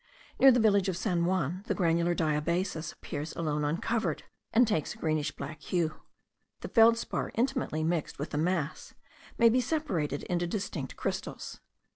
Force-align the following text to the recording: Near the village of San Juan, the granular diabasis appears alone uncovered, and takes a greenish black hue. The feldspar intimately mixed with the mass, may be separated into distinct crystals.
Near 0.39 0.51
the 0.51 0.59
village 0.59 0.89
of 0.89 0.97
San 0.97 1.25
Juan, 1.25 1.61
the 1.67 1.75
granular 1.75 2.15
diabasis 2.15 2.91
appears 2.91 3.35
alone 3.35 3.63
uncovered, 3.63 4.23
and 4.51 4.67
takes 4.67 4.95
a 4.95 4.97
greenish 4.97 5.31
black 5.33 5.61
hue. 5.61 6.01
The 6.61 6.69
feldspar 6.69 7.31
intimately 7.35 7.83
mixed 7.83 8.17
with 8.17 8.31
the 8.31 8.39
mass, 8.39 8.95
may 9.37 9.47
be 9.49 9.61
separated 9.61 10.23
into 10.23 10.47
distinct 10.47 10.95
crystals. 10.95 11.59